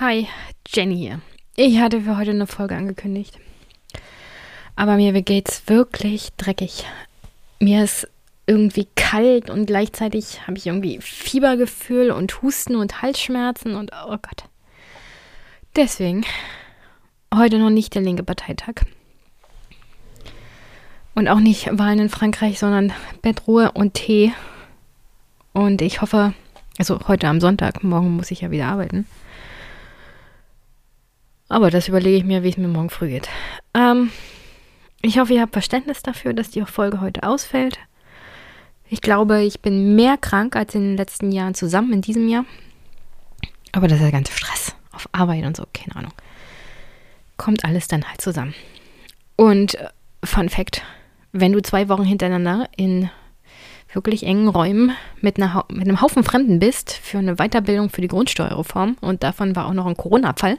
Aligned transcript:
Hi, 0.00 0.26
Jenny 0.66 0.96
hier. 0.96 1.20
Ich 1.54 1.78
hatte 1.78 2.00
für 2.00 2.16
heute 2.16 2.30
eine 2.30 2.46
Folge 2.46 2.74
angekündigt. 2.74 3.38
Aber 4.74 4.96
mir 4.96 5.12
geht's 5.20 5.64
wirklich 5.66 6.30
dreckig. 6.38 6.86
Mir 7.60 7.84
ist 7.84 8.08
irgendwie 8.46 8.88
kalt 8.96 9.50
und 9.50 9.66
gleichzeitig 9.66 10.46
habe 10.46 10.56
ich 10.56 10.66
irgendwie 10.66 10.98
Fiebergefühl 11.02 12.10
und 12.10 12.40
Husten 12.40 12.74
und 12.74 13.02
Halsschmerzen 13.02 13.74
und 13.74 13.92
oh 13.92 14.16
Gott. 14.16 14.44
Deswegen 15.76 16.24
heute 17.32 17.58
noch 17.58 17.70
nicht 17.70 17.94
der 17.94 18.02
linke 18.02 18.22
Parteitag. 18.22 18.86
Und 21.14 21.28
auch 21.28 21.38
nicht 21.38 21.68
Wahlen 21.70 21.98
in 21.98 22.08
Frankreich, 22.08 22.58
sondern 22.58 22.94
Bettruhe 23.20 23.70
und 23.72 23.92
Tee. 23.92 24.32
Und 25.52 25.82
ich 25.82 26.00
hoffe, 26.00 26.32
also 26.78 26.98
heute 27.08 27.28
am 27.28 27.40
Sonntag, 27.42 27.84
morgen 27.84 28.16
muss 28.16 28.30
ich 28.30 28.40
ja 28.40 28.50
wieder 28.50 28.68
arbeiten. 28.68 29.06
Aber 31.52 31.70
das 31.70 31.86
überlege 31.86 32.16
ich 32.16 32.24
mir, 32.24 32.42
wie 32.42 32.48
es 32.48 32.56
mir 32.56 32.66
morgen 32.66 32.88
früh 32.88 33.10
geht. 33.10 33.28
Ähm, 33.74 34.10
ich 35.02 35.18
hoffe, 35.18 35.34
ihr 35.34 35.42
habt 35.42 35.52
Verständnis 35.52 36.02
dafür, 36.02 36.32
dass 36.32 36.48
die 36.48 36.62
Folge 36.62 37.02
heute 37.02 37.24
ausfällt. 37.24 37.78
Ich 38.88 39.02
glaube, 39.02 39.42
ich 39.42 39.60
bin 39.60 39.94
mehr 39.94 40.16
krank 40.16 40.56
als 40.56 40.74
in 40.74 40.80
den 40.80 40.96
letzten 40.96 41.30
Jahren 41.30 41.52
zusammen 41.52 41.92
in 41.92 42.00
diesem 42.00 42.26
Jahr. 42.26 42.46
Aber 43.72 43.86
das 43.86 43.98
ist 43.98 44.04
der 44.04 44.12
ganze 44.12 44.32
Stress 44.32 44.74
auf 44.92 45.10
Arbeit 45.12 45.44
und 45.44 45.54
so, 45.54 45.66
keine 45.74 45.94
Ahnung. 45.94 46.14
Kommt 47.36 47.66
alles 47.66 47.86
dann 47.86 48.08
halt 48.08 48.22
zusammen. 48.22 48.54
Und 49.36 49.74
äh, 49.74 49.88
Fun 50.24 50.48
Fact: 50.48 50.80
Wenn 51.32 51.52
du 51.52 51.60
zwei 51.60 51.90
Wochen 51.90 52.04
hintereinander 52.04 52.70
in 52.78 53.10
wirklich 53.92 54.22
engen 54.22 54.48
Räumen 54.48 54.92
mit, 55.20 55.36
einer, 55.36 55.66
mit 55.68 55.86
einem 55.86 56.00
Haufen 56.00 56.24
Fremden 56.24 56.60
bist 56.60 56.94
für 56.94 57.18
eine 57.18 57.36
Weiterbildung 57.36 57.90
für 57.90 58.00
die 58.00 58.08
Grundsteuerreform 58.08 58.96
und 59.02 59.22
davon 59.22 59.54
war 59.54 59.66
auch 59.66 59.74
noch 59.74 59.84
ein 59.84 59.98
Corona-Fall, 59.98 60.58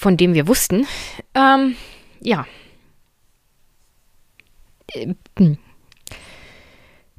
von 0.00 0.16
dem 0.16 0.32
wir 0.32 0.48
wussten. 0.48 0.86
Ähm, 1.34 1.76
ja. 2.20 2.46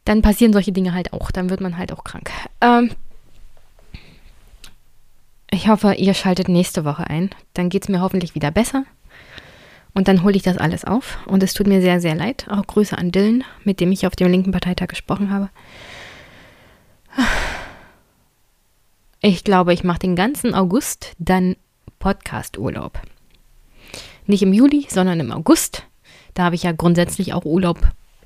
Dann 0.04 0.22
passieren 0.24 0.52
solche 0.52 0.72
Dinge 0.72 0.94
halt 0.94 1.14
auch. 1.14 1.30
Dann 1.32 1.52
wird 1.52 1.62
man 1.62 1.78
halt 1.78 1.94
auch 1.94 2.04
krank. 2.04 2.32
Ähm, 2.60 2.92
ich 5.52 5.68
hoffe, 5.68 5.94
ihr 5.94 6.16
schaltet 6.16 6.50
nächste 6.50 6.84
Woche 6.84 7.08
ein. 7.08 7.30
Dann 7.54 7.70
geht 7.70 7.84
es 7.84 7.90
mir 7.90 8.02
hoffentlich 8.02 8.34
wieder 8.34 8.50
besser. 8.50 8.84
Und 9.94 10.08
dann 10.08 10.24
hole 10.24 10.36
ich 10.36 10.44
das 10.44 10.58
alles 10.58 10.84
auf. 10.84 11.20
Und 11.28 11.44
es 11.44 11.54
tut 11.54 11.68
mir 11.68 11.82
sehr, 11.82 12.02
sehr 12.02 12.16
leid. 12.16 12.48
Auch 12.50 12.66
Grüße 12.66 12.98
an 12.98 13.12
Dylan, 13.12 13.44
mit 13.64 13.80
dem 13.80 13.92
ich 13.92 14.08
auf 14.08 14.16
dem 14.16 14.32
linken 14.32 14.52
Parteitag 14.52 14.88
gesprochen 14.88 15.30
habe. 15.30 15.50
Ich 19.22 19.44
glaube, 19.44 19.72
ich 19.72 19.84
mache 19.84 20.00
den 20.00 20.16
ganzen 20.16 20.56
August 20.56 21.14
dann 21.20 21.56
Podcast-Urlaub. 22.02 23.00
Nicht 24.26 24.42
im 24.42 24.54
Juli, 24.54 24.88
sondern 24.90 25.20
im 25.20 25.32
August. 25.32 25.84
Da 26.34 26.44
habe 26.44 26.56
ich 26.56 26.64
ja 26.64 26.72
grundsätzlich 26.72 27.34
auch 27.34 27.46
Urlaub 27.46 27.80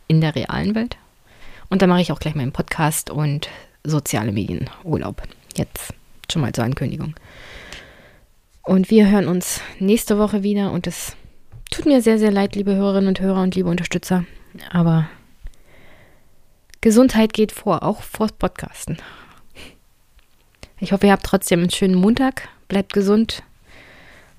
in 0.07 0.21
der 0.21 0.33
realen 0.33 0.73
Welt. 0.75 0.97
Und 1.69 1.81
dann 1.81 1.89
mache 1.89 2.01
ich 2.01 2.11
auch 2.11 2.19
gleich 2.19 2.35
meinen 2.35 2.53
Podcast 2.53 3.09
und 3.09 3.49
soziale 3.83 4.31
Medien 4.31 4.69
Urlaub. 4.83 5.21
Jetzt 5.55 5.93
schon 6.31 6.41
mal 6.41 6.53
zur 6.53 6.63
Ankündigung. 6.63 7.15
Und 8.63 8.89
wir 8.89 9.09
hören 9.09 9.27
uns 9.27 9.61
nächste 9.79 10.17
Woche 10.17 10.41
wieder 10.41 10.71
und 10.71 10.87
es 10.87 11.15
tut 11.69 11.85
mir 11.85 12.01
sehr, 12.01 12.17
sehr 12.17 12.31
leid, 12.31 12.55
liebe 12.55 12.75
Hörerinnen 12.75 13.09
und 13.09 13.19
Hörer 13.19 13.43
und 13.43 13.55
liebe 13.55 13.69
Unterstützer. 13.69 14.25
Aber 14.71 15.09
Gesundheit 16.79 17.33
geht 17.33 17.51
vor, 17.51 17.83
auch 17.83 18.01
vors 18.01 18.31
Podcasten. 18.31 18.97
Ich 20.79 20.93
hoffe, 20.93 21.07
ihr 21.07 21.11
habt 21.11 21.25
trotzdem 21.25 21.59
einen 21.59 21.71
schönen 21.71 21.95
Montag. 21.95 22.47
Bleibt 22.67 22.93
gesund 22.93 23.43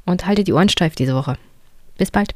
und 0.07 0.27
haltet 0.27 0.49
die 0.49 0.53
Ohren 0.53 0.69
steif 0.69 0.95
diese 0.95 1.15
Woche. 1.15 1.37
Bis 1.99 2.11
bald. 2.11 2.35